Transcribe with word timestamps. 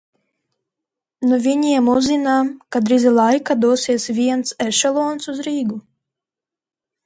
No 1.31 1.37
viņiem 1.43 1.91
uzzinām, 1.97 2.49
ka 2.77 2.83
drīzā 2.87 3.13
laikā 3.19 3.59
dosies 3.69 4.11
viens 4.23 4.59
ešelons 4.69 5.33
uz 5.37 5.47
Rīgu. 5.51 5.83